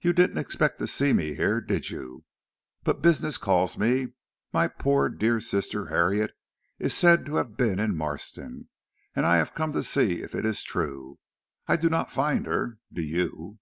"You 0.00 0.12
didn't 0.12 0.38
expect 0.38 0.78
to 0.78 0.86
see 0.86 1.12
me 1.12 1.34
here, 1.34 1.60
did 1.60 1.90
you? 1.90 2.24
But 2.84 3.02
business 3.02 3.36
calls 3.36 3.76
me. 3.76 4.12
My 4.52 4.68
poor, 4.68 5.08
dear 5.08 5.40
sister 5.40 5.86
Harriet 5.86 6.30
is 6.78 6.94
said 6.96 7.26
to 7.26 7.34
have 7.34 7.56
been 7.56 7.80
in 7.80 7.96
Marston, 7.96 8.68
and 9.16 9.26
I 9.26 9.38
have 9.38 9.54
come 9.54 9.72
to 9.72 9.82
see 9.82 10.22
if 10.22 10.36
it 10.36 10.46
is 10.46 10.62
true. 10.62 11.18
I 11.66 11.74
do 11.74 11.88
not 11.90 12.12
find 12.12 12.46
her, 12.46 12.78
do 12.92 13.02
you?" 13.02 13.58